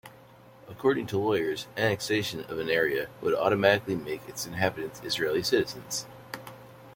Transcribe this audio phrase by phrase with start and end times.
[0.67, 6.07] According to lawyers, annexation of an area would automatically make its inhabitants Israeli citizens.